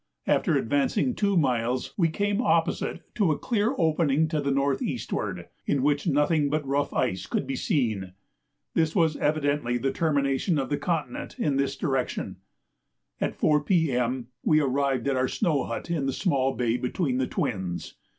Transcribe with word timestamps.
After 0.25 0.57
advancing 0.57 1.13
two 1.13 1.37
miles 1.37 1.93
we 1.95 2.09
came 2.09 2.41
opposite 2.41 3.03
to 3.13 3.31
a 3.31 3.37
clear 3.37 3.75
opening 3.77 4.27
to 4.29 4.41
the 4.41 4.49
north 4.49 4.81
eastward, 4.81 5.47
in 5.67 5.83
which 5.83 6.07
nothing 6.07 6.49
but 6.49 6.65
rough 6.65 6.91
ice 6.91 7.27
could 7.27 7.45
be 7.45 7.55
seen. 7.55 8.13
This 8.73 8.95
was 8.95 9.15
evidently 9.15 9.77
the 9.77 9.91
termination 9.91 10.57
of 10.57 10.69
the 10.69 10.77
continent 10.79 11.37
in 11.37 11.55
this 11.57 11.77
direction. 11.77 12.37
At 13.19 13.35
4 13.35 13.61
P.M. 13.63 14.29
we 14.41 14.59
arrived 14.59 15.07
at 15.07 15.17
our 15.17 15.27
snow 15.27 15.65
hut 15.65 15.91
in 15.91 16.07
the 16.07 16.13
small 16.13 16.55
bay 16.55 16.77
between 16.77 17.19
the 17.19 17.27
Twins. 17.27 17.93